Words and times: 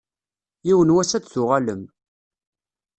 Yiwen 0.67 0.89
n 0.91 0.95
wass 0.95 1.11
ad 1.17 1.21
d-tuɣalem. 1.23 1.83